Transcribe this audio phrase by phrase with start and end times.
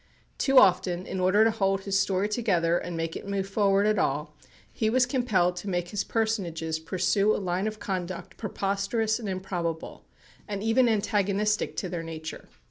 [0.39, 3.99] Too often, in order to hold his story together and make it move forward at
[3.99, 4.35] all,
[4.73, 10.05] he was compelled to make his personages pursue a line of conduct preposterous and improbable,
[10.47, 12.49] and even antagonistic to their nature.